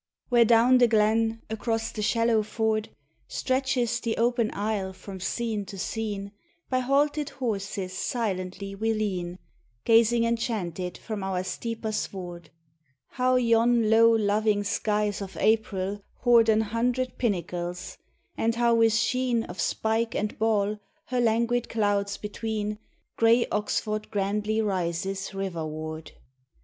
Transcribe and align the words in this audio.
Where 0.29 0.45
down 0.45 0.79
the 0.79 0.87
glen, 0.87 1.43
across 1.47 1.91
the 1.91 2.01
shallow 2.01 2.41
ford, 2.41 2.89
Stretches 3.27 3.99
the 3.99 4.17
open 4.17 4.49
aisle 4.49 4.93
from 4.93 5.19
scene 5.19 5.63
to 5.65 5.77
scene, 5.77 6.31
By 6.71 6.79
halted 6.79 7.29
horses 7.29 7.95
silently 7.95 8.73
we 8.73 8.95
lean, 8.95 9.37
Gazing 9.85 10.23
enchanted 10.23 10.97
from 10.97 11.23
our 11.23 11.43
steeper 11.43 11.91
sward. 11.91 12.49
How 13.09 13.35
yon 13.35 13.91
low 13.91 14.09
loving 14.09 14.63
skies 14.63 15.21
of 15.21 15.37
April 15.37 16.01
hoard 16.21 16.49
An 16.49 16.61
hundred 16.61 17.19
pinnacles, 17.19 17.99
and 18.35 18.55
how 18.55 18.73
with 18.73 18.93
sheen 18.95 19.43
Of 19.43 19.61
spike 19.61 20.15
and 20.15 20.35
ball 20.39 20.79
her 21.09 21.21
languid 21.21 21.69
clouds 21.69 22.17
between, 22.17 22.79
Grey 23.17 23.45
Oxford 23.51 24.09
grandly 24.09 24.63
rises 24.63 25.31
riverward! 25.35 26.13